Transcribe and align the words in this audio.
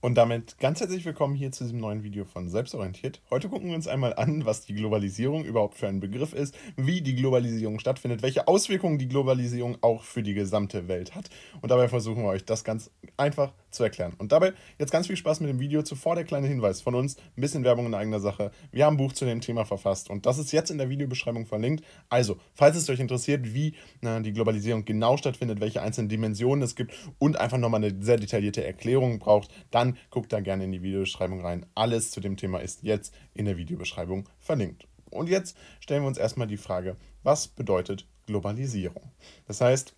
Und 0.00 0.14
damit 0.14 0.58
ganz 0.58 0.78
herzlich 0.78 1.04
willkommen 1.04 1.34
hier 1.34 1.50
zu 1.50 1.64
diesem 1.64 1.80
neuen 1.80 2.04
Video 2.04 2.24
von 2.24 2.48
Selbstorientiert. 2.48 3.20
Heute 3.30 3.48
gucken 3.48 3.70
wir 3.70 3.74
uns 3.74 3.88
einmal 3.88 4.14
an, 4.14 4.44
was 4.46 4.64
die 4.64 4.74
Globalisierung 4.74 5.44
überhaupt 5.44 5.74
für 5.74 5.88
ein 5.88 5.98
Begriff 5.98 6.34
ist, 6.34 6.56
wie 6.76 7.00
die 7.00 7.16
Globalisierung 7.16 7.80
stattfindet, 7.80 8.22
welche 8.22 8.46
Auswirkungen 8.46 8.98
die 8.98 9.08
Globalisierung 9.08 9.76
auch 9.80 10.04
für 10.04 10.22
die 10.22 10.34
gesamte 10.34 10.86
Welt 10.86 11.16
hat. 11.16 11.30
Und 11.62 11.72
dabei 11.72 11.88
versuchen 11.88 12.22
wir 12.22 12.28
euch 12.28 12.44
das 12.44 12.62
ganz 12.62 12.92
einfach 13.16 13.52
zu 13.70 13.82
erklären. 13.82 14.14
Und 14.18 14.30
dabei 14.30 14.52
jetzt 14.78 14.92
ganz 14.92 15.08
viel 15.08 15.16
Spaß 15.16 15.40
mit 15.40 15.50
dem 15.50 15.58
Video. 15.58 15.82
Zuvor 15.82 16.14
der 16.14 16.24
kleine 16.24 16.46
Hinweis 16.46 16.80
von 16.80 16.94
uns, 16.94 17.16
ein 17.36 17.40
bisschen 17.40 17.64
Werbung 17.64 17.86
in 17.86 17.94
eigener 17.94 18.20
Sache. 18.20 18.52
Wir 18.70 18.86
haben 18.86 18.94
ein 18.94 18.98
Buch 18.98 19.12
zu 19.12 19.24
dem 19.24 19.40
Thema 19.40 19.64
verfasst 19.64 20.10
und 20.10 20.26
das 20.26 20.38
ist 20.38 20.52
jetzt 20.52 20.70
in 20.70 20.78
der 20.78 20.90
Videobeschreibung 20.90 21.44
verlinkt. 21.44 21.84
Also, 22.08 22.36
falls 22.54 22.76
es 22.76 22.88
euch 22.88 23.00
interessiert, 23.00 23.52
wie 23.52 23.74
na, 24.00 24.20
die 24.20 24.32
Globalisierung 24.32 24.84
genau 24.84 25.16
stattfindet, 25.16 25.60
welche 25.60 25.82
einzelnen 25.82 26.08
Dimensionen 26.08 26.62
es 26.62 26.76
gibt 26.76 26.94
und 27.18 27.38
einfach 27.38 27.58
nochmal 27.58 27.84
eine 27.84 28.00
sehr 28.00 28.16
detaillierte 28.16 28.64
Erklärung 28.64 29.18
braucht, 29.18 29.50
dann 29.72 29.87
dann 29.88 29.98
guckt 30.10 30.32
da 30.32 30.40
gerne 30.40 30.64
in 30.64 30.72
die 30.72 30.82
Videobeschreibung 30.82 31.40
rein. 31.40 31.66
Alles 31.74 32.10
zu 32.10 32.20
dem 32.20 32.36
Thema 32.36 32.58
ist 32.58 32.82
jetzt 32.82 33.14
in 33.34 33.44
der 33.44 33.56
Videobeschreibung 33.56 34.28
verlinkt. 34.38 34.86
Und 35.10 35.28
jetzt 35.28 35.56
stellen 35.80 36.02
wir 36.02 36.08
uns 36.08 36.18
erstmal 36.18 36.46
die 36.46 36.58
Frage, 36.58 36.96
was 37.22 37.48
bedeutet 37.48 38.06
Globalisierung? 38.26 39.12
Das 39.46 39.60
heißt, 39.60 39.94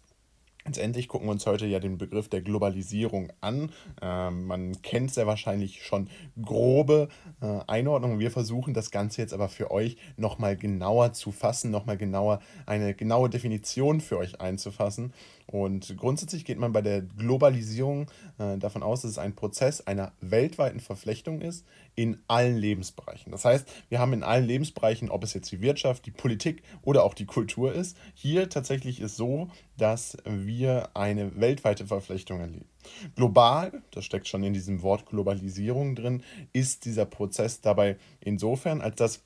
Letztendlich 0.66 1.08
gucken 1.08 1.26
wir 1.26 1.32
uns 1.32 1.46
heute 1.46 1.64
ja 1.64 1.80
den 1.80 1.96
Begriff 1.96 2.28
der 2.28 2.42
Globalisierung 2.42 3.32
an. 3.40 3.72
Ähm, 4.02 4.46
man 4.46 4.82
kennt 4.82 5.12
sehr 5.12 5.26
wahrscheinlich 5.26 5.82
schon 5.82 6.10
grobe 6.40 7.08
äh, 7.40 7.60
Einordnungen. 7.66 8.18
Wir 8.18 8.30
versuchen 8.30 8.74
das 8.74 8.90
Ganze 8.90 9.22
jetzt 9.22 9.32
aber 9.32 9.48
für 9.48 9.70
euch 9.70 9.96
nochmal 10.18 10.58
genauer 10.58 11.14
zu 11.14 11.32
fassen, 11.32 11.70
nochmal 11.70 11.96
genauer 11.96 12.40
eine 12.66 12.94
genaue 12.94 13.30
Definition 13.30 14.02
für 14.02 14.18
euch 14.18 14.40
einzufassen. 14.42 15.14
Und 15.50 15.96
grundsätzlich 15.96 16.44
geht 16.44 16.60
man 16.60 16.72
bei 16.72 16.80
der 16.80 17.02
Globalisierung 17.02 18.08
äh, 18.38 18.56
davon 18.56 18.84
aus, 18.84 19.02
dass 19.02 19.10
es 19.10 19.18
ein 19.18 19.34
Prozess 19.34 19.80
einer 19.80 20.12
weltweiten 20.20 20.78
Verflechtung 20.78 21.40
ist 21.40 21.66
in 21.96 22.18
allen 22.28 22.56
Lebensbereichen. 22.56 23.32
Das 23.32 23.44
heißt, 23.44 23.68
wir 23.88 23.98
haben 23.98 24.12
in 24.12 24.22
allen 24.22 24.46
Lebensbereichen, 24.46 25.10
ob 25.10 25.24
es 25.24 25.34
jetzt 25.34 25.50
die 25.50 25.60
Wirtschaft, 25.60 26.06
die 26.06 26.12
Politik 26.12 26.62
oder 26.82 27.02
auch 27.02 27.14
die 27.14 27.26
Kultur 27.26 27.72
ist, 27.72 27.96
hier 28.14 28.48
tatsächlich 28.48 29.00
ist 29.00 29.16
so, 29.16 29.48
dass 29.76 30.16
wir 30.24 30.90
eine 30.94 31.40
weltweite 31.40 31.84
Verflechtung 31.84 32.38
erleben. 32.38 32.68
Global, 33.16 33.82
das 33.90 34.04
steckt 34.04 34.28
schon 34.28 34.44
in 34.44 34.52
diesem 34.52 34.82
Wort 34.82 35.06
Globalisierung 35.06 35.96
drin, 35.96 36.22
ist 36.52 36.84
dieser 36.84 37.06
Prozess 37.06 37.60
dabei 37.60 37.96
insofern, 38.20 38.80
als 38.80 38.94
dass 38.96 39.22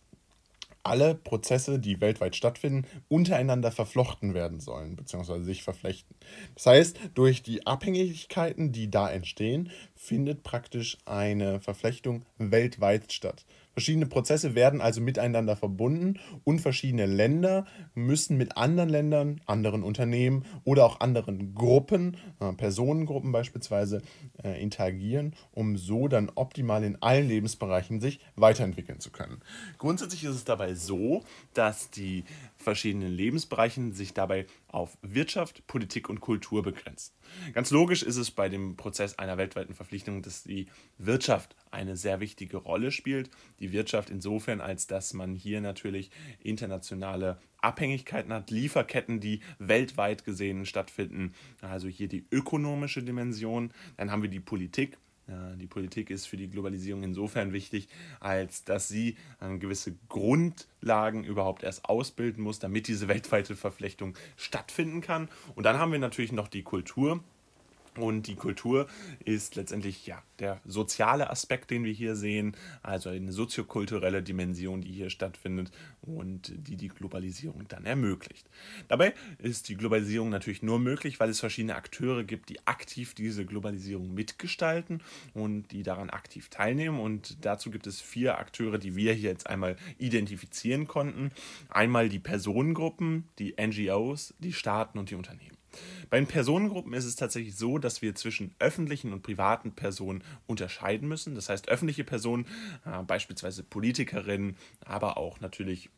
alle 0.84 1.14
Prozesse, 1.14 1.78
die 1.78 2.00
weltweit 2.00 2.36
stattfinden, 2.36 2.86
untereinander 3.08 3.72
verflochten 3.72 4.34
werden 4.34 4.60
sollen, 4.60 4.96
beziehungsweise 4.96 5.44
sich 5.44 5.62
verflechten. 5.62 6.14
Das 6.54 6.66
heißt, 6.66 7.00
durch 7.14 7.42
die 7.42 7.66
Abhängigkeiten, 7.66 8.70
die 8.70 8.90
da 8.90 9.10
entstehen, 9.10 9.70
findet 9.94 10.42
praktisch 10.42 10.98
eine 11.06 11.60
Verflechtung 11.60 12.26
weltweit 12.38 13.12
statt. 13.12 13.44
Verschiedene 13.74 14.06
Prozesse 14.06 14.54
werden 14.54 14.80
also 14.80 15.00
miteinander 15.00 15.56
verbunden 15.56 16.20
und 16.44 16.60
verschiedene 16.60 17.06
Länder 17.06 17.66
müssen 17.94 18.36
mit 18.36 18.56
anderen 18.56 18.88
Ländern, 18.88 19.40
anderen 19.46 19.82
Unternehmen 19.82 20.44
oder 20.64 20.86
auch 20.86 21.00
anderen 21.00 21.54
Gruppen, 21.54 22.16
äh, 22.40 22.52
Personengruppen 22.52 23.32
beispielsweise, 23.32 24.00
äh, 24.42 24.62
interagieren, 24.62 25.34
um 25.52 25.76
so 25.76 26.06
dann 26.06 26.30
optimal 26.36 26.84
in 26.84 27.02
allen 27.02 27.28
Lebensbereichen 27.28 28.00
sich 28.00 28.20
weiterentwickeln 28.36 29.00
zu 29.00 29.10
können. 29.10 29.40
Grundsätzlich 29.78 30.22
ist 30.22 30.36
es 30.36 30.44
dabei 30.44 30.74
so, 30.74 31.24
dass 31.52 31.90
die 31.90 32.24
verschiedenen 32.56 33.10
Lebensbereichen 33.12 33.92
sich 33.92 34.14
dabei 34.14 34.46
auf 34.74 34.98
Wirtschaft, 35.02 35.66
Politik 35.66 36.08
und 36.08 36.20
Kultur 36.20 36.62
begrenzen. 36.62 37.14
Ganz 37.52 37.70
logisch 37.70 38.02
ist 38.02 38.16
es 38.16 38.30
bei 38.30 38.48
dem 38.48 38.76
Prozess 38.76 39.18
einer 39.18 39.38
weltweiten 39.38 39.74
Verpflichtung, 39.74 40.20
dass 40.20 40.42
die 40.42 40.66
Wirtschaft 40.98 41.54
eine 41.70 41.96
sehr 41.96 42.20
wichtige 42.20 42.56
Rolle 42.56 42.90
spielt. 42.90 43.30
Die 43.60 43.72
Wirtschaft 43.72 44.10
insofern, 44.10 44.60
als 44.60 44.86
dass 44.86 45.14
man 45.14 45.34
hier 45.34 45.60
natürlich 45.60 46.10
internationale 46.40 47.38
Abhängigkeiten 47.60 48.32
hat, 48.32 48.50
Lieferketten, 48.50 49.20
die 49.20 49.40
weltweit 49.58 50.24
gesehen 50.24 50.66
stattfinden. 50.66 51.34
Also 51.60 51.88
hier 51.88 52.08
die 52.08 52.26
ökonomische 52.30 53.02
Dimension. 53.02 53.72
Dann 53.96 54.10
haben 54.10 54.22
wir 54.22 54.30
die 54.30 54.40
Politik, 54.40 54.98
die 55.56 55.66
Politik 55.66 56.10
ist 56.10 56.26
für 56.26 56.36
die 56.36 56.48
Globalisierung 56.48 57.02
insofern 57.02 57.52
wichtig, 57.52 57.88
als 58.20 58.64
dass 58.64 58.88
sie 58.88 59.16
äh, 59.40 59.56
gewisse 59.58 59.94
Grundlagen 60.08 61.24
überhaupt 61.24 61.62
erst 61.62 61.86
ausbilden 61.86 62.42
muss, 62.42 62.58
damit 62.58 62.88
diese 62.88 63.08
weltweite 63.08 63.56
Verflechtung 63.56 64.16
stattfinden 64.36 65.00
kann. 65.00 65.28
Und 65.54 65.64
dann 65.64 65.78
haben 65.78 65.92
wir 65.92 65.98
natürlich 65.98 66.32
noch 66.32 66.48
die 66.48 66.62
Kultur. 66.62 67.22
Und 67.96 68.26
die 68.26 68.34
Kultur 68.34 68.88
ist 69.24 69.54
letztendlich 69.54 70.06
ja 70.06 70.22
der 70.40 70.60
soziale 70.64 71.30
Aspekt, 71.30 71.70
den 71.70 71.84
wir 71.84 71.92
hier 71.92 72.16
sehen, 72.16 72.56
also 72.82 73.08
eine 73.08 73.32
soziokulturelle 73.32 74.22
Dimension, 74.22 74.80
die 74.80 74.92
hier 74.92 75.10
stattfindet 75.10 75.70
und 76.02 76.52
die 76.56 76.76
die 76.76 76.88
Globalisierung 76.88 77.66
dann 77.68 77.84
ermöglicht. 77.84 78.48
Dabei 78.88 79.14
ist 79.38 79.68
die 79.68 79.76
Globalisierung 79.76 80.28
natürlich 80.28 80.62
nur 80.62 80.78
möglich, 80.78 81.20
weil 81.20 81.30
es 81.30 81.40
verschiedene 81.40 81.76
Akteure 81.76 82.24
gibt, 82.24 82.48
die 82.48 82.66
aktiv 82.66 83.14
diese 83.14 83.46
Globalisierung 83.46 84.12
mitgestalten 84.12 85.00
und 85.32 85.70
die 85.70 85.82
daran 85.82 86.10
aktiv 86.10 86.48
teilnehmen. 86.48 86.98
Und 86.98 87.44
dazu 87.44 87.70
gibt 87.70 87.86
es 87.86 88.00
vier 88.00 88.38
Akteure, 88.38 88.78
die 88.78 88.96
wir 88.96 89.12
hier 89.12 89.30
jetzt 89.30 89.48
einmal 89.48 89.76
identifizieren 89.98 90.88
konnten. 90.88 91.30
Einmal 91.68 92.08
die 92.08 92.18
Personengruppen, 92.18 93.28
die 93.38 93.54
NGOs, 93.60 94.34
die 94.38 94.52
Staaten 94.52 94.98
und 94.98 95.10
die 95.10 95.14
Unternehmen. 95.14 95.53
Bei 96.10 96.18
den 96.18 96.26
Personengruppen 96.26 96.92
ist 96.92 97.04
es 97.04 97.16
tatsächlich 97.16 97.56
so, 97.56 97.78
dass 97.78 98.02
wir 98.02 98.14
zwischen 98.14 98.54
öffentlichen 98.58 99.12
und 99.12 99.22
privaten 99.22 99.72
Personen 99.72 100.22
unterscheiden 100.46 101.08
müssen. 101.08 101.34
Das 101.34 101.48
heißt, 101.48 101.68
öffentliche 101.68 102.04
Personen, 102.04 102.46
äh, 102.84 103.02
beispielsweise 103.02 103.62
Politikerinnen, 103.62 104.56
aber 104.84 105.16
auch 105.16 105.40
natürlich 105.40 105.90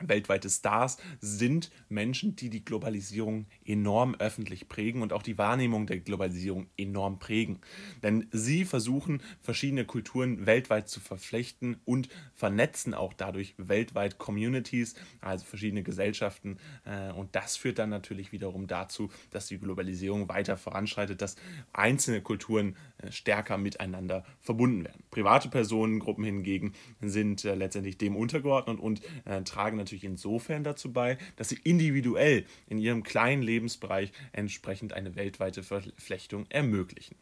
weltweite 0.00 0.50
Stars 0.50 0.98
sind 1.20 1.70
Menschen, 1.88 2.36
die 2.36 2.50
die 2.50 2.64
Globalisierung 2.64 3.46
enorm 3.64 4.14
öffentlich 4.16 4.68
prägen 4.68 5.02
und 5.02 5.12
auch 5.12 5.22
die 5.22 5.38
Wahrnehmung 5.38 5.86
der 5.86 5.98
Globalisierung 5.98 6.68
enorm 6.76 7.18
prägen. 7.18 7.60
Denn 8.02 8.28
sie 8.30 8.64
versuchen, 8.64 9.22
verschiedene 9.40 9.84
Kulturen 9.84 10.46
weltweit 10.46 10.88
zu 10.88 11.00
verflechten 11.00 11.76
und 11.84 12.08
vernetzen 12.34 12.94
auch 12.94 13.12
dadurch 13.12 13.54
weltweit 13.56 14.18
Communities, 14.18 14.94
also 15.20 15.44
verschiedene 15.44 15.82
Gesellschaften. 15.82 16.58
Äh, 16.84 17.12
und 17.12 17.34
das 17.34 17.56
führt 17.56 17.78
dann 17.78 17.90
natürlich 17.90 18.32
wiederum 18.32 18.66
dazu, 18.66 19.10
dass 19.30 19.46
die 19.46 19.58
Globalisierung 19.58 20.28
weiter 20.28 20.56
voranschreitet, 20.56 21.22
dass 21.22 21.36
einzelne 21.72 22.20
Kulturen 22.20 22.76
äh, 22.98 23.12
stärker 23.12 23.58
miteinander 23.58 24.24
verbunden 24.40 24.84
werden. 24.84 25.02
Private 25.10 25.48
Personengruppen 25.48 26.24
hingegen 26.24 26.72
sind 27.00 27.44
äh, 27.44 27.54
letztendlich 27.54 27.98
dem 27.98 28.16
untergeordnet 28.16 28.80
und 28.80 29.02
tragen 29.44 29.76
natürlich 29.76 29.93
insofern 30.02 30.64
dazu 30.64 30.92
bei, 30.92 31.18
dass 31.36 31.50
sie 31.50 31.60
individuell 31.62 32.46
in 32.66 32.78
ihrem 32.78 33.04
kleinen 33.04 33.42
Lebensbereich 33.42 34.10
entsprechend 34.32 34.92
eine 34.94 35.14
weltweite 35.14 35.62
Verflechtung 35.62 36.46
ermöglichen. 36.48 37.14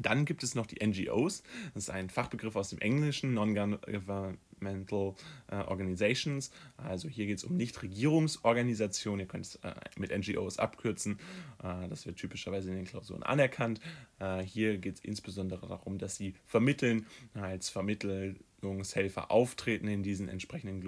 Dann 0.00 0.24
gibt 0.26 0.42
es 0.42 0.54
noch 0.54 0.66
die 0.66 0.84
NGOs, 0.84 1.42
das 1.74 1.84
ist 1.84 1.90
ein 1.90 2.10
Fachbegriff 2.10 2.54
aus 2.56 2.68
dem 2.68 2.78
Englischen, 2.80 3.32
Non-Governmental 3.32 5.14
äh, 5.48 5.56
Organizations. 5.56 6.50
Also 6.76 7.08
hier 7.08 7.26
geht 7.26 7.38
es 7.38 7.44
um 7.44 7.56
Nichtregierungsorganisationen, 7.56 9.20
ihr 9.20 9.26
könnt 9.26 9.46
es 9.46 9.54
äh, 9.56 9.72
mit 9.96 10.16
NGOs 10.16 10.58
abkürzen, 10.58 11.18
äh, 11.62 11.88
das 11.88 12.04
wird 12.04 12.18
typischerweise 12.18 12.68
in 12.70 12.76
den 12.76 12.84
Klausuren 12.84 13.22
anerkannt. 13.22 13.80
Hier 14.46 14.78
geht 14.78 14.94
es 14.94 15.00
insbesondere 15.00 15.66
darum, 15.66 15.98
dass 15.98 16.16
sie 16.16 16.34
vermitteln, 16.46 17.04
als 17.34 17.68
Vermittlungshelfer 17.68 19.30
auftreten 19.30 19.88
in 19.88 20.02
diesen 20.02 20.30
entsprechenden 20.30 20.80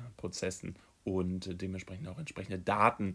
Globalisierungsprozessen 0.00 0.76
und 1.04 1.60
dementsprechend 1.60 2.08
auch 2.08 2.18
entsprechende 2.18 2.58
Daten 2.58 3.14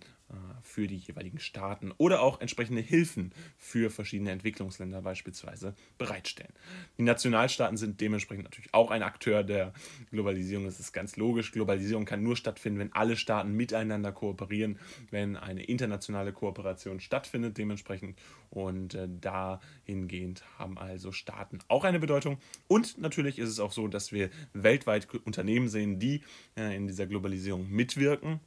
für 0.61 0.87
die 0.87 0.97
jeweiligen 0.97 1.39
Staaten 1.39 1.93
oder 1.97 2.21
auch 2.21 2.41
entsprechende 2.41 2.81
Hilfen 2.81 3.31
für 3.57 3.89
verschiedene 3.91 4.31
Entwicklungsländer 4.31 5.01
beispielsweise 5.01 5.75
bereitstellen. 5.97 6.51
Die 6.97 7.03
Nationalstaaten 7.03 7.77
sind 7.77 8.01
dementsprechend 8.01 8.45
natürlich 8.45 8.73
auch 8.73 8.89
ein 8.89 9.03
Akteur 9.03 9.43
der 9.43 9.73
Globalisierung. 10.09 10.66
Das 10.66 10.79
ist 10.79 10.91
ganz 10.91 11.16
logisch. 11.16 11.51
Globalisierung 11.51 12.05
kann 12.05 12.23
nur 12.23 12.35
stattfinden, 12.35 12.79
wenn 12.79 12.93
alle 12.93 13.16
Staaten 13.16 13.53
miteinander 13.53 14.11
kooperieren, 14.11 14.79
wenn 15.11 15.35
eine 15.37 15.63
internationale 15.63 16.33
Kooperation 16.33 16.99
stattfindet 16.99 17.57
dementsprechend. 17.57 18.17
Und 18.49 18.95
äh, 18.95 19.07
dahingehend 19.07 20.43
haben 20.57 20.78
also 20.78 21.11
Staaten 21.11 21.59
auch 21.67 21.83
eine 21.83 21.99
Bedeutung. 21.99 22.39
Und 22.67 22.97
natürlich 22.97 23.37
ist 23.37 23.49
es 23.49 23.59
auch 23.59 23.71
so, 23.71 23.87
dass 23.87 24.11
wir 24.11 24.31
weltweit 24.53 25.07
Unternehmen 25.25 25.69
sehen, 25.69 25.99
die 25.99 26.23
äh, 26.57 26.75
in 26.75 26.87
dieser 26.87 27.05
Globalisierung 27.05 27.69
mitwirken. 27.69 28.39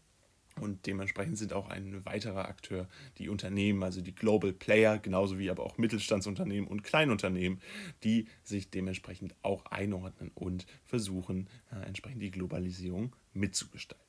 Und 0.60 0.87
dementsprechend 0.87 1.38
sind 1.38 1.52
auch 1.52 1.69
ein 1.69 2.05
weiterer 2.05 2.49
Akteur 2.49 2.88
die 3.19 3.28
Unternehmen, 3.28 3.82
also 3.82 4.00
die 4.00 4.14
Global 4.14 4.52
Player, 4.52 4.99
genauso 4.99 5.38
wie 5.38 5.50
aber 5.50 5.64
auch 5.64 5.78
Mittelstandsunternehmen 5.78 6.69
und 6.69 6.84
Kleinunternehmen, 6.84 7.60
die 8.05 8.26
sich 8.43 8.70
dementsprechend 8.70 9.34
auch 9.43 9.66
einordnen 9.66 10.31
und 10.34 10.66
versuchen, 10.84 11.49
äh, 11.70 11.87
entsprechend 11.87 12.22
die 12.22 12.31
Globalisierung 12.31 13.14
mitzugestalten. 13.32 14.07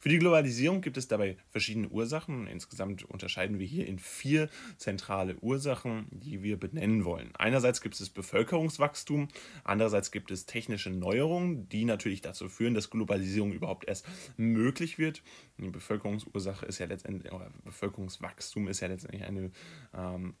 Für 0.00 0.08
die 0.08 0.18
Globalisierung 0.18 0.80
gibt 0.80 0.96
es 0.96 1.08
dabei 1.08 1.36
verschiedene 1.50 1.88
Ursachen. 1.88 2.46
Insgesamt 2.46 3.04
unterscheiden 3.04 3.58
wir 3.58 3.66
hier 3.66 3.86
in 3.86 3.98
vier 3.98 4.48
zentrale 4.76 5.36
Ursachen, 5.40 6.06
die 6.10 6.42
wir 6.42 6.58
benennen 6.58 7.04
wollen. 7.04 7.34
Einerseits 7.36 7.80
gibt 7.80 7.98
es 8.00 8.08
Bevölkerungswachstum, 8.10 9.28
andererseits 9.64 10.10
gibt 10.10 10.30
es 10.30 10.46
technische 10.46 10.90
Neuerungen, 10.90 11.68
die 11.68 11.84
natürlich 11.84 12.20
dazu 12.20 12.48
führen, 12.48 12.74
dass 12.74 12.90
Globalisierung 12.90 13.52
überhaupt 13.52 13.88
erst 13.88 14.06
möglich 14.36 14.98
wird. 14.98 15.22
Die 15.58 15.68
Bevölkerungsursache 15.68 16.66
ist 16.66 16.78
ja 16.78 16.86
letztendlich, 16.86 17.32
oder 17.32 17.50
Bevölkerungswachstum 17.64 18.68
ist 18.68 18.80
ja 18.80 18.88
letztendlich 18.88 19.24
eine 19.24 19.50
ähm, 19.94 20.34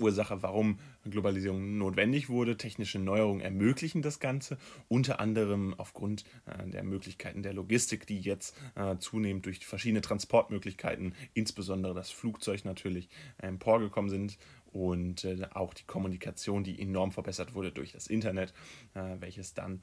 Ursache, 0.00 0.42
warum 0.42 0.78
Globalisierung 1.08 1.78
notwendig 1.78 2.28
wurde. 2.28 2.56
Technische 2.56 2.98
Neuerungen 2.98 3.40
ermöglichen 3.40 4.02
das 4.02 4.20
Ganze, 4.20 4.58
unter 4.88 5.20
anderem 5.20 5.74
aufgrund 5.78 6.24
äh, 6.46 6.68
der 6.68 6.84
Möglichkeiten 6.84 7.42
der 7.42 7.52
Logistik, 7.52 8.06
die 8.06 8.20
jetzt 8.20 8.56
äh, 8.74 8.96
zunehmend 8.98 9.46
durch 9.46 9.64
verschiedene 9.66 10.00
Transportmöglichkeiten, 10.00 11.14
insbesondere 11.34 11.94
das 11.94 12.10
Flugzeug 12.10 12.64
natürlich, 12.64 13.08
emporgekommen 13.38 14.10
sind 14.10 14.38
und 14.74 15.24
äh, 15.24 15.46
auch 15.54 15.72
die 15.72 15.84
Kommunikation, 15.84 16.64
die 16.64 16.80
enorm 16.80 17.12
verbessert 17.12 17.54
wurde 17.54 17.70
durch 17.70 17.92
das 17.92 18.08
Internet, 18.08 18.52
äh, 18.94 19.16
welches 19.20 19.54
dann 19.54 19.80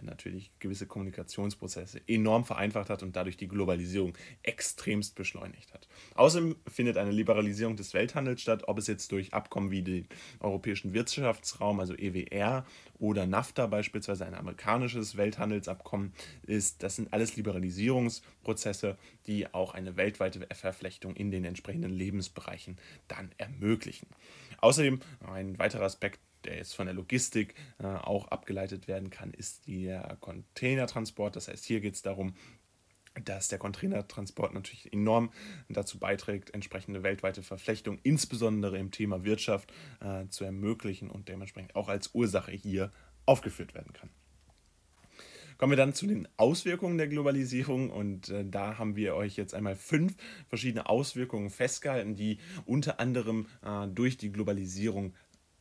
natürlich 0.00 0.50
gewisse 0.58 0.86
Kommunikationsprozesse 0.86 2.00
enorm 2.06 2.44
vereinfacht 2.44 2.88
hat 2.88 3.02
und 3.02 3.14
dadurch 3.14 3.36
die 3.36 3.48
Globalisierung 3.48 4.14
extremst 4.42 5.14
beschleunigt 5.14 5.74
hat. 5.74 5.88
Außerdem 6.14 6.56
findet 6.66 6.96
eine 6.96 7.10
Liberalisierung 7.10 7.76
des 7.76 7.92
Welthandels 7.92 8.40
statt, 8.40 8.64
ob 8.68 8.78
es 8.78 8.86
jetzt 8.86 9.12
durch 9.12 9.34
Abkommen 9.34 9.70
wie 9.70 9.82
den 9.82 10.08
Europäischen 10.40 10.94
Wirtschaftsraum, 10.94 11.80
also 11.80 11.94
EWR, 11.94 12.64
oder 12.98 13.26
NAFTA 13.26 13.66
beispielsweise 13.66 14.24
ein 14.24 14.34
amerikanisches 14.34 15.16
Welthandelsabkommen 15.16 16.12
ist. 16.46 16.82
Das 16.82 16.96
sind 16.96 17.12
alles 17.12 17.36
Liberalisierungsprozesse, 17.36 18.96
die 19.26 19.52
auch 19.52 19.74
eine 19.74 19.96
weltweite 19.96 20.46
Verflechtung 20.54 21.14
in 21.14 21.30
den 21.30 21.44
entsprechenden 21.44 21.90
Lebensbereichen 21.90 22.76
dann 23.08 23.30
ermöglichen. 23.36 24.08
Außerdem 24.58 25.00
ein 25.26 25.58
weiterer 25.58 25.84
Aspekt, 25.84 26.20
der 26.46 26.56
jetzt 26.56 26.74
von 26.74 26.86
der 26.86 26.94
Logistik 26.94 27.54
äh, 27.78 27.86
auch 27.86 28.28
abgeleitet 28.28 28.88
werden 28.88 29.10
kann, 29.10 29.32
ist 29.32 29.66
der 29.66 30.16
Containertransport. 30.20 31.36
Das 31.36 31.48
heißt, 31.48 31.64
hier 31.64 31.80
geht 31.80 31.94
es 31.94 32.02
darum, 32.02 32.34
dass 33.24 33.48
der 33.48 33.58
Containertransport 33.58 34.52
natürlich 34.54 34.92
enorm 34.92 35.30
dazu 35.68 35.98
beiträgt, 35.98 36.52
entsprechende 36.54 37.02
weltweite 37.02 37.42
Verflechtung, 37.42 37.98
insbesondere 38.02 38.78
im 38.78 38.90
Thema 38.90 39.24
Wirtschaft, 39.24 39.72
äh, 40.00 40.28
zu 40.28 40.44
ermöglichen 40.44 41.10
und 41.10 41.28
dementsprechend 41.28 41.76
auch 41.76 41.88
als 41.88 42.14
Ursache 42.14 42.52
hier 42.52 42.92
aufgeführt 43.24 43.74
werden 43.74 43.92
kann. 43.92 44.10
Kommen 45.58 45.72
wir 45.72 45.78
dann 45.78 45.94
zu 45.94 46.06
den 46.06 46.28
Auswirkungen 46.36 46.98
der 46.98 47.08
Globalisierung 47.08 47.90
und 47.90 48.28
äh, 48.28 48.44
da 48.44 48.76
haben 48.78 48.94
wir 48.94 49.14
euch 49.14 49.36
jetzt 49.36 49.54
einmal 49.54 49.74
fünf 49.74 50.14
verschiedene 50.48 50.86
Auswirkungen 50.88 51.48
festgehalten, 51.48 52.14
die 52.14 52.38
unter 52.66 53.00
anderem 53.00 53.46
äh, 53.62 53.88
durch 53.88 54.18
die 54.18 54.30
Globalisierung 54.30 55.14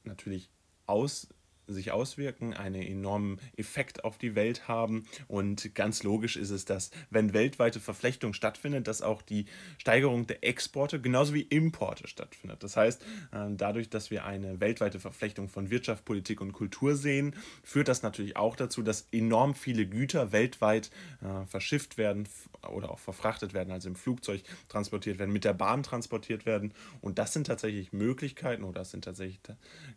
natürlich 0.03 0.49
aus 0.87 1.27
sich 1.67 1.91
auswirken, 1.91 2.53
einen 2.53 2.81
enormen 2.81 3.39
Effekt 3.57 4.03
auf 4.03 4.17
die 4.17 4.35
Welt 4.35 4.67
haben. 4.67 5.05
Und 5.27 5.73
ganz 5.75 6.03
logisch 6.03 6.35
ist 6.35 6.49
es, 6.49 6.65
dass 6.65 6.91
wenn 7.09 7.33
weltweite 7.33 7.79
Verflechtung 7.79 8.33
stattfindet, 8.33 8.87
dass 8.87 9.01
auch 9.01 9.21
die 9.21 9.45
Steigerung 9.77 10.27
der 10.27 10.43
Exporte 10.43 11.01
genauso 11.01 11.33
wie 11.33 11.41
Importe 11.41 12.07
stattfindet. 12.07 12.63
Das 12.63 12.77
heißt, 12.77 13.01
äh, 13.31 13.47
dadurch, 13.51 13.89
dass 13.89 14.11
wir 14.11 14.25
eine 14.25 14.59
weltweite 14.59 14.99
Verflechtung 14.99 15.49
von 15.49 15.69
Wirtschaft, 15.69 16.05
Politik 16.05 16.41
und 16.41 16.53
Kultur 16.53 16.95
sehen, 16.95 17.35
führt 17.63 17.87
das 17.87 18.03
natürlich 18.03 18.37
auch 18.37 18.55
dazu, 18.55 18.81
dass 18.81 19.07
enorm 19.11 19.55
viele 19.55 19.85
Güter 19.85 20.31
weltweit 20.31 20.89
äh, 21.21 21.45
verschifft 21.45 21.97
werden 21.97 22.27
oder 22.69 22.91
auch 22.91 22.99
verfrachtet 22.99 23.53
werden, 23.53 23.71
also 23.71 23.89
im 23.89 23.95
Flugzeug 23.95 24.43
transportiert 24.69 25.19
werden, 25.19 25.31
mit 25.31 25.43
der 25.43 25.53
Bahn 25.53 25.83
transportiert 25.83 26.45
werden. 26.45 26.73
Und 27.01 27.19
das 27.19 27.33
sind 27.33 27.47
tatsächlich 27.47 27.93
Möglichkeiten 27.93 28.63
oder 28.63 28.79
das 28.79 28.91
sind 28.91 29.05
tatsächlich 29.05 29.39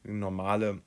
normale 0.04 0.80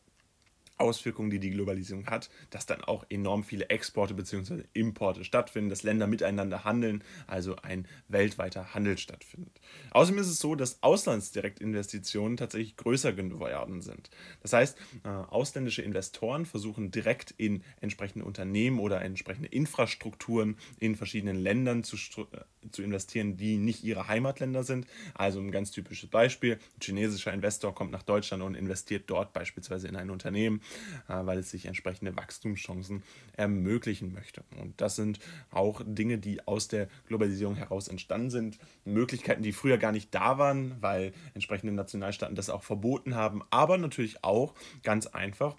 Auswirkungen, 0.81 1.29
die 1.29 1.39
die 1.39 1.51
Globalisierung 1.51 2.07
hat, 2.07 2.29
dass 2.49 2.65
dann 2.65 2.83
auch 2.83 3.05
enorm 3.09 3.43
viele 3.43 3.69
Exporte 3.69 4.13
bzw. 4.13 4.63
Importe 4.73 5.23
stattfinden, 5.23 5.69
dass 5.69 5.83
Länder 5.83 6.07
miteinander 6.07 6.63
handeln, 6.63 7.03
also 7.27 7.55
ein 7.57 7.87
weltweiter 8.07 8.73
Handel 8.73 8.97
stattfindet. 8.97 9.61
Außerdem 9.91 10.19
ist 10.19 10.27
es 10.27 10.39
so, 10.39 10.55
dass 10.55 10.81
Auslandsdirektinvestitionen 10.83 12.37
tatsächlich 12.37 12.77
größer 12.77 13.13
geworden 13.13 13.81
sind. 13.81 14.09
Das 14.41 14.53
heißt, 14.53 14.77
äh, 15.03 15.07
ausländische 15.07 15.81
Investoren 15.81 16.45
versuchen 16.45 16.91
direkt 16.91 17.31
in 17.37 17.63
entsprechende 17.79 18.25
Unternehmen 18.25 18.79
oder 18.79 19.01
entsprechende 19.01 19.49
Infrastrukturen 19.49 20.57
in 20.79 20.95
verschiedenen 20.95 21.37
Ländern 21.37 21.83
zu, 21.83 21.95
äh, 21.95 22.69
zu 22.71 22.81
investieren, 22.83 23.37
die 23.37 23.57
nicht 23.57 23.83
ihre 23.83 24.07
Heimatländer 24.07 24.63
sind. 24.63 24.87
Also 25.13 25.39
ein 25.39 25.51
ganz 25.51 25.71
typisches 25.71 26.09
Beispiel, 26.09 26.53
ein 26.53 26.81
chinesischer 26.81 27.33
Investor 27.33 27.73
kommt 27.75 27.91
nach 27.91 28.03
Deutschland 28.03 28.43
und 28.43 28.55
investiert 28.55 29.03
dort 29.07 29.33
beispielsweise 29.33 29.87
in 29.87 29.95
ein 29.95 30.09
Unternehmen 30.09 30.61
weil 31.07 31.39
es 31.39 31.51
sich 31.51 31.65
entsprechende 31.65 32.15
Wachstumschancen 32.15 33.03
ermöglichen 33.33 34.13
möchte. 34.13 34.43
Und 34.59 34.79
das 34.81 34.95
sind 34.95 35.19
auch 35.51 35.81
Dinge, 35.85 36.17
die 36.17 36.47
aus 36.47 36.67
der 36.67 36.87
Globalisierung 37.07 37.55
heraus 37.55 37.87
entstanden 37.87 38.29
sind. 38.29 38.59
Möglichkeiten, 38.85 39.43
die 39.43 39.53
früher 39.53 39.77
gar 39.77 39.91
nicht 39.91 40.13
da 40.13 40.37
waren, 40.37 40.75
weil 40.81 41.13
entsprechende 41.33 41.73
Nationalstaaten 41.73 42.35
das 42.35 42.49
auch 42.49 42.63
verboten 42.63 43.15
haben, 43.15 43.43
aber 43.49 43.77
natürlich 43.77 44.23
auch 44.23 44.53
ganz 44.83 45.07
einfach 45.07 45.55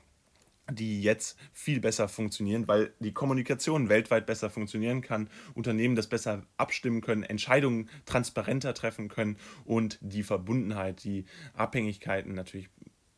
die 0.71 1.03
jetzt 1.03 1.39
viel 1.53 1.81
besser 1.81 2.09
funktionieren, 2.09 2.69
weil 2.69 2.93
die 3.01 3.13
Kommunikation 3.13 3.89
weltweit 3.89 4.27
besser 4.27 4.51
funktionieren 4.51 5.01
kann, 5.01 5.29
Unternehmen 5.55 5.97
das 5.97 6.09
besser 6.09 6.47
abstimmen 6.57 7.01
können, 7.01 7.23
Entscheidungen 7.23 7.89
transparenter 8.07 8.75
treffen 8.75 9.09
können 9.09 9.37
und 9.65 9.99
die 10.01 10.23
Verbundenheit, 10.23 11.05
die 11.05 11.25
Abhängigkeiten 11.55 12.35
natürlich 12.35 12.69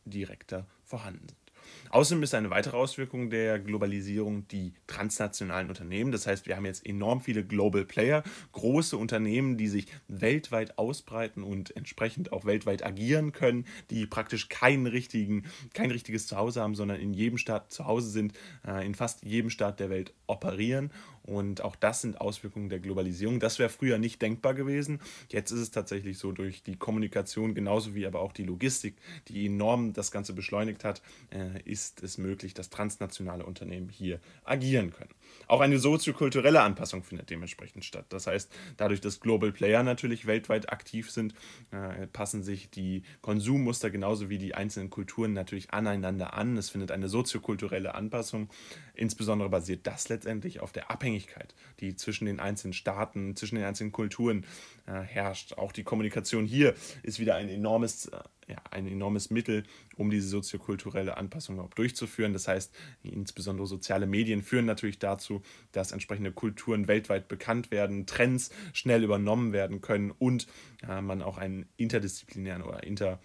direkter 0.04 0.66
vorhanden 0.82 1.28
sind. 1.28 1.43
Außerdem 1.90 2.22
ist 2.22 2.34
eine 2.34 2.50
weitere 2.50 2.76
Auswirkung 2.76 3.30
der 3.30 3.58
Globalisierung 3.58 4.48
die 4.48 4.72
transnationalen 4.86 5.68
Unternehmen. 5.68 6.12
Das 6.12 6.26
heißt, 6.26 6.46
wir 6.46 6.56
haben 6.56 6.64
jetzt 6.66 6.84
enorm 6.86 7.20
viele 7.20 7.44
Global 7.44 7.84
Player, 7.84 8.22
große 8.52 8.96
Unternehmen, 8.96 9.56
die 9.56 9.68
sich 9.68 9.86
weltweit 10.08 10.78
ausbreiten 10.78 11.42
und 11.42 11.76
entsprechend 11.76 12.32
auch 12.32 12.44
weltweit 12.44 12.84
agieren 12.84 13.32
können, 13.32 13.66
die 13.90 14.06
praktisch 14.06 14.48
keinen 14.48 14.86
richtigen, 14.86 15.44
kein 15.72 15.90
richtiges 15.90 16.26
Zuhause 16.26 16.60
haben, 16.60 16.74
sondern 16.74 17.00
in 17.00 17.14
jedem 17.14 17.38
Staat 17.38 17.72
zu 17.72 17.86
Hause 17.86 18.10
sind, 18.10 18.32
äh, 18.66 18.84
in 18.84 18.94
fast 18.94 19.22
jedem 19.24 19.50
Staat 19.50 19.80
der 19.80 19.90
Welt 19.90 20.12
operieren. 20.26 20.90
Und 21.26 21.62
auch 21.62 21.74
das 21.74 22.02
sind 22.02 22.20
Auswirkungen 22.20 22.68
der 22.68 22.80
Globalisierung. 22.80 23.40
Das 23.40 23.58
wäre 23.58 23.70
früher 23.70 23.98
nicht 23.98 24.20
denkbar 24.20 24.52
gewesen. 24.52 25.00
Jetzt 25.30 25.52
ist 25.52 25.60
es 25.60 25.70
tatsächlich 25.70 26.18
so 26.18 26.32
durch 26.32 26.62
die 26.62 26.76
Kommunikation, 26.76 27.54
genauso 27.54 27.94
wie 27.94 28.06
aber 28.06 28.20
auch 28.20 28.32
die 28.32 28.44
Logistik, 28.44 28.96
die 29.28 29.46
enorm 29.46 29.94
das 29.94 30.10
Ganze 30.10 30.34
beschleunigt 30.34 30.84
hat, 30.84 31.00
äh, 31.30 31.53
ist 31.60 32.02
es 32.02 32.18
möglich, 32.18 32.54
dass 32.54 32.70
transnationale 32.70 33.44
Unternehmen 33.44 33.88
hier 33.88 34.20
agieren 34.44 34.92
können. 34.92 35.14
Auch 35.46 35.60
eine 35.60 35.78
soziokulturelle 35.78 36.62
Anpassung 36.62 37.02
findet 37.02 37.30
dementsprechend 37.30 37.84
statt. 37.84 38.06
Das 38.08 38.26
heißt, 38.26 38.50
dadurch, 38.76 39.00
dass 39.00 39.20
Global 39.20 39.52
Player 39.52 39.82
natürlich 39.82 40.26
weltweit 40.26 40.72
aktiv 40.72 41.10
sind, 41.10 41.34
äh, 41.70 42.06
passen 42.06 42.42
sich 42.42 42.70
die 42.70 43.02
Konsummuster 43.20 43.90
genauso 43.90 44.30
wie 44.30 44.38
die 44.38 44.54
einzelnen 44.54 44.90
Kulturen 44.90 45.32
natürlich 45.32 45.72
aneinander 45.72 46.34
an. 46.34 46.56
Es 46.56 46.70
findet 46.70 46.90
eine 46.90 47.08
soziokulturelle 47.08 47.94
Anpassung. 47.94 48.48
Insbesondere 48.94 49.48
basiert 49.48 49.86
das 49.86 50.08
letztendlich 50.08 50.60
auf 50.60 50.72
der 50.72 50.90
Abhängigkeit, 50.90 51.54
die 51.80 51.96
zwischen 51.96 52.26
den 52.26 52.40
einzelnen 52.40 52.72
Staaten, 52.72 53.36
zwischen 53.36 53.56
den 53.56 53.64
einzelnen 53.64 53.92
Kulturen 53.92 54.46
äh, 54.86 55.00
herrscht. 55.00 55.54
Auch 55.54 55.72
die 55.72 55.84
Kommunikation 55.84 56.46
hier 56.46 56.74
ist 57.02 57.18
wieder 57.18 57.34
ein 57.36 57.48
enormes 57.48 58.06
äh, 58.06 58.18
ja, 58.48 58.56
ein 58.70 58.86
enormes 58.86 59.30
Mittel, 59.30 59.64
um 59.96 60.10
diese 60.10 60.28
soziokulturelle 60.28 61.16
Anpassung 61.16 61.56
überhaupt 61.56 61.78
durchzuführen. 61.78 62.32
Das 62.32 62.48
heißt, 62.48 62.74
insbesondere 63.02 63.66
soziale 63.66 64.06
Medien 64.06 64.42
führen 64.42 64.66
natürlich 64.66 64.98
dazu, 65.14 65.42
dass 65.72 65.92
entsprechende 65.92 66.32
Kulturen 66.32 66.88
weltweit 66.88 67.28
bekannt 67.28 67.70
werden, 67.70 68.06
Trends 68.06 68.50
schnell 68.72 69.02
übernommen 69.04 69.52
werden 69.52 69.80
können 69.80 70.10
und 70.10 70.46
äh, 70.86 71.00
man 71.00 71.22
auch 71.22 71.38
einen 71.38 71.66
interdisziplinären 71.76 72.62
oder 72.62 72.82
inter 72.84 73.20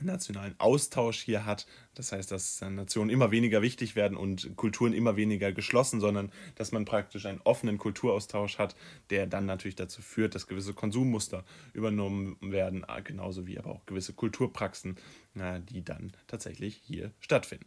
nationalen 0.00 0.54
Austausch 0.58 1.20
hier 1.20 1.44
hat. 1.44 1.66
Das 1.98 2.12
heißt, 2.12 2.30
dass 2.30 2.60
Nationen 2.60 3.10
immer 3.10 3.32
weniger 3.32 3.60
wichtig 3.60 3.96
werden 3.96 4.16
und 4.16 4.56
Kulturen 4.56 4.92
immer 4.92 5.16
weniger 5.16 5.52
geschlossen, 5.52 6.00
sondern 6.00 6.30
dass 6.54 6.70
man 6.70 6.84
praktisch 6.84 7.26
einen 7.26 7.40
offenen 7.42 7.76
Kulturaustausch 7.76 8.58
hat, 8.58 8.76
der 9.10 9.26
dann 9.26 9.46
natürlich 9.46 9.74
dazu 9.74 10.00
führt, 10.00 10.36
dass 10.36 10.46
gewisse 10.46 10.74
Konsummuster 10.74 11.44
übernommen 11.72 12.36
werden, 12.40 12.86
genauso 13.02 13.48
wie 13.48 13.58
aber 13.58 13.70
auch 13.70 13.84
gewisse 13.86 14.12
Kulturpraxen 14.12 14.96
äh, 15.40 15.60
die 15.60 15.84
dann 15.84 16.12
tatsächlich 16.26 16.80
hier 16.84 17.12
stattfinden. 17.20 17.66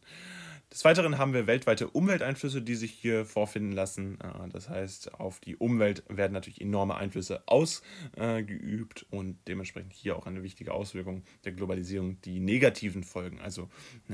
Des 0.72 0.86
Weiteren 0.86 1.18
haben 1.18 1.34
wir 1.34 1.48
weltweite 1.48 1.90
Umwelteinflüsse, 1.90 2.62
die 2.62 2.76
sich 2.76 2.92
hier 2.92 3.26
vorfinden 3.26 3.74
lassen. 3.74 4.20
Äh, 4.22 4.50
das 4.50 4.70
heißt, 4.70 5.16
auf 5.16 5.40
die 5.40 5.56
Umwelt 5.58 6.04
werden 6.08 6.34
natürlich 6.34 6.62
enorme 6.62 6.96
Einflüsse 6.96 7.44
ausgeübt 7.48 9.06
und 9.10 9.38
dementsprechend 9.48 9.94
hier 9.94 10.16
auch 10.16 10.28
eine 10.28 10.44
wichtige 10.44 10.74
Auswirkung 10.74 11.24
der 11.44 11.52
Globalisierung, 11.52 12.22
die 12.22 12.40
negativen 12.40 13.04
Folgen. 13.04 13.40
Also 13.40 13.70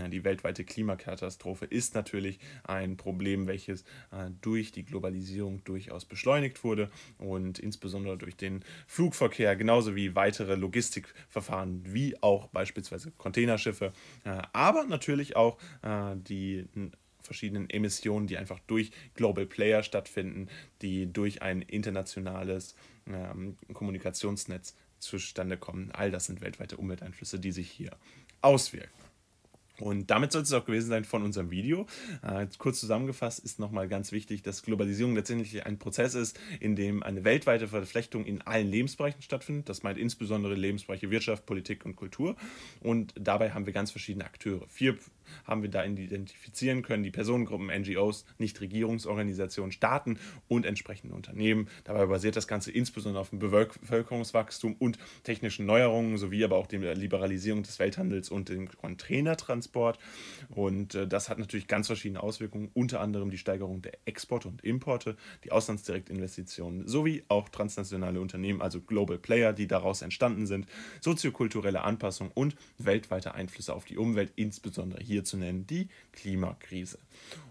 die 0.09 0.23
weltweite 0.23 0.63
Klimakatastrophe 0.63 1.65
ist 1.65 1.95
natürlich 1.95 2.39
ein 2.63 2.97
Problem, 2.97 3.47
welches 3.47 3.81
äh, 4.11 4.29
durch 4.41 4.71
die 4.71 4.83
Globalisierung 4.83 5.63
durchaus 5.63 6.05
beschleunigt 6.05 6.63
wurde 6.63 6.89
und 7.17 7.59
insbesondere 7.59 8.17
durch 8.17 8.35
den 8.35 8.63
Flugverkehr, 8.87 9.55
genauso 9.55 9.95
wie 9.95 10.15
weitere 10.15 10.55
Logistikverfahren, 10.55 11.81
wie 11.93 12.21
auch 12.21 12.47
beispielsweise 12.47 13.11
Containerschiffe, 13.11 13.93
äh, 14.23 14.41
aber 14.53 14.85
natürlich 14.85 15.35
auch 15.35 15.57
die 16.15 16.37
die 16.37 16.67
verschiedenen 17.21 17.69
Emissionen, 17.69 18.27
die 18.27 18.37
einfach 18.37 18.59
durch 18.67 18.91
Global 19.15 19.45
Player 19.45 19.83
stattfinden, 19.83 20.47
die 20.81 21.11
durch 21.11 21.41
ein 21.41 21.61
internationales 21.61 22.75
ähm, 23.05 23.57
Kommunikationsnetz 23.73 24.75
zustande 24.99 25.57
kommen. 25.57 25.91
All 25.91 26.09
das 26.11 26.25
sind 26.25 26.41
weltweite 26.41 26.77
Umwelteinflüsse, 26.77 27.39
die 27.39 27.51
sich 27.51 27.69
hier 27.69 27.91
auswirken. 28.41 28.89
Und 29.79 30.09
damit 30.09 30.31
soll 30.31 30.41
es 30.41 30.53
auch 30.53 30.65
gewesen 30.65 30.89
sein 30.89 31.03
von 31.03 31.23
unserem 31.23 31.51
Video. 31.51 31.85
Äh, 32.23 32.47
kurz 32.57 32.79
zusammengefasst 32.79 33.39
ist 33.39 33.59
nochmal 33.59 33.87
ganz 33.87 34.11
wichtig, 34.11 34.41
dass 34.41 34.63
Globalisierung 34.63 35.15
letztendlich 35.15 35.65
ein 35.65 35.77
Prozess 35.77 36.15
ist, 36.15 36.39
in 36.59 36.75
dem 36.75 37.03
eine 37.03 37.23
weltweite 37.23 37.67
Verflechtung 37.67 38.25
in 38.25 38.41
allen 38.41 38.69
Lebensbereichen 38.69 39.21
stattfindet. 39.21 39.69
Das 39.69 39.83
meint 39.83 39.97
insbesondere 39.97 40.55
Lebensbereiche 40.55 41.11
Wirtschaft, 41.11 41.45
Politik 41.45 41.85
und 41.85 41.95
Kultur. 41.95 42.35
Und 42.81 43.13
dabei 43.19 43.51
haben 43.51 43.65
wir 43.65 43.73
ganz 43.73 43.91
verschiedene 43.91 44.25
Akteure. 44.25 44.67
Vier 44.67 44.97
haben 45.45 45.61
wir 45.61 45.69
da 45.69 45.83
identifizieren 45.83 46.81
können, 46.81 47.03
die 47.03 47.11
Personengruppen, 47.11 47.67
NGOs, 47.67 48.25
Nichtregierungsorganisationen, 48.37 49.71
Staaten 49.71 50.19
und 50.47 50.65
entsprechende 50.65 51.15
Unternehmen. 51.15 51.67
Dabei 51.83 52.05
basiert 52.05 52.35
das 52.35 52.47
Ganze 52.47 52.71
insbesondere 52.71 53.21
auf 53.21 53.29
dem 53.29 53.39
Bevölkerungswachstum 53.39 54.75
und 54.79 54.97
technischen 55.23 55.65
Neuerungen 55.65 56.17
sowie 56.17 56.43
aber 56.43 56.57
auch 56.57 56.67
der 56.67 56.95
Liberalisierung 56.95 57.63
des 57.63 57.79
Welthandels 57.79 58.29
und 58.29 58.49
dem 58.49 58.69
Containertransport 58.69 59.77
Transport. 59.77 59.99
Und 60.49 60.95
äh, 60.95 61.07
das 61.07 61.29
hat 61.29 61.39
natürlich 61.39 61.67
ganz 61.67 61.87
verschiedene 61.87 62.21
Auswirkungen, 62.21 62.69
unter 62.73 62.99
anderem 63.01 63.29
die 63.29 63.37
Steigerung 63.37 63.81
der 63.81 63.93
Exporte 64.05 64.47
und 64.47 64.63
Importe, 64.63 65.15
die 65.43 65.51
Auslandsdirektinvestitionen 65.51 66.87
sowie 66.87 67.23
auch 67.27 67.49
transnationale 67.49 68.19
Unternehmen, 68.19 68.61
also 68.61 68.81
Global 68.81 69.17
Player, 69.17 69.53
die 69.53 69.67
daraus 69.67 70.01
entstanden 70.01 70.47
sind, 70.47 70.67
soziokulturelle 71.01 71.81
Anpassung 71.81 72.31
und 72.33 72.55
weltweite 72.77 73.33
Einflüsse 73.35 73.73
auf 73.73 73.85
die 73.85 73.97
Umwelt, 73.97 74.31
insbesondere 74.35 75.03
hier 75.03 75.16
zu 75.23 75.37
nennen 75.37 75.67
die 75.67 75.89
Klimakrise. 76.11 76.99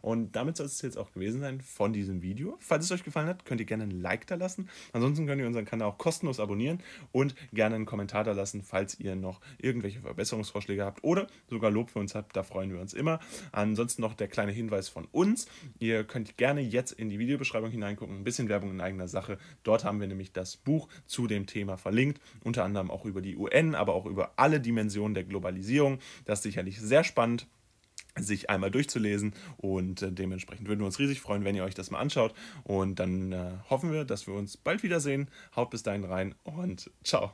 Und 0.02 0.36
damit 0.36 0.56
soll 0.56 0.66
es 0.66 0.82
jetzt 0.82 0.96
auch 0.96 1.12
gewesen 1.12 1.40
sein 1.40 1.60
von 1.60 1.92
diesem 1.92 2.22
Video. 2.22 2.56
Falls 2.60 2.84
es 2.84 2.92
euch 2.92 3.04
gefallen 3.04 3.26
hat, 3.26 3.44
könnt 3.44 3.60
ihr 3.60 3.66
gerne 3.66 3.84
ein 3.84 3.90
Like 3.90 4.26
da 4.26 4.36
lassen. 4.36 4.68
Ansonsten 4.92 5.26
könnt 5.26 5.40
ihr 5.40 5.46
unseren 5.46 5.64
Kanal 5.64 5.88
auch 5.88 5.98
kostenlos 5.98 6.38
abonnieren 6.38 6.80
und 7.12 7.34
gerne 7.52 7.74
einen 7.74 7.86
Kommentar 7.86 8.24
da 8.24 8.32
lassen, 8.32 8.62
falls 8.62 8.98
ihr 9.00 9.16
noch 9.16 9.40
irgendwelche 9.58 10.00
Verbesserungsvorschläge 10.00 10.84
habt 10.84 11.02
oder 11.02 11.26
sogar 11.48 11.70
Lob 11.70 11.90
für 11.90 11.98
uns 11.98 12.14
habt. 12.14 12.36
Da 12.36 12.42
freuen 12.42 12.72
wir 12.72 12.80
uns 12.80 12.94
immer. 12.94 13.20
Ansonsten 13.52 14.02
noch 14.02 14.14
der 14.14 14.28
kleine 14.28 14.52
Hinweis 14.52 14.88
von 14.88 15.06
uns. 15.06 15.46
Ihr 15.78 16.04
könnt 16.04 16.36
gerne 16.36 16.60
jetzt 16.60 16.92
in 16.92 17.08
die 17.08 17.18
Videobeschreibung 17.18 17.70
hineingucken. 17.70 18.18
Ein 18.18 18.24
bisschen 18.24 18.48
Werbung 18.48 18.70
in 18.70 18.80
eigener 18.80 19.08
Sache. 19.08 19.38
Dort 19.64 19.84
haben 19.84 20.00
wir 20.00 20.06
nämlich 20.06 20.32
das 20.32 20.56
Buch 20.56 20.88
zu 21.06 21.26
dem 21.26 21.46
Thema 21.46 21.76
verlinkt. 21.76 22.20
Unter 22.44 22.64
anderem 22.64 22.90
auch 22.90 23.04
über 23.04 23.22
die 23.22 23.36
UN, 23.36 23.74
aber 23.74 23.94
auch 23.94 24.06
über 24.06 24.32
alle 24.36 24.60
Dimensionen 24.60 25.14
der 25.14 25.24
Globalisierung. 25.24 25.98
Das 26.24 26.38
ist 26.38 26.44
sicherlich 26.44 26.80
sehr 26.80 27.04
spannend 27.04 27.48
sich 28.16 28.50
einmal 28.50 28.70
durchzulesen 28.70 29.34
und 29.56 30.02
äh, 30.02 30.12
dementsprechend 30.12 30.68
würden 30.68 30.80
wir 30.80 30.86
uns 30.86 30.98
riesig 30.98 31.20
freuen, 31.20 31.44
wenn 31.44 31.54
ihr 31.54 31.64
euch 31.64 31.74
das 31.74 31.90
mal 31.90 32.00
anschaut 32.00 32.34
und 32.64 32.98
dann 32.98 33.32
äh, 33.32 33.52
hoffen 33.70 33.92
wir, 33.92 34.04
dass 34.04 34.26
wir 34.26 34.34
uns 34.34 34.56
bald 34.56 34.82
wiedersehen. 34.82 35.28
Haut 35.54 35.70
bis 35.70 35.82
dahin 35.82 36.04
rein 36.04 36.34
und 36.44 36.90
ciao. 37.02 37.32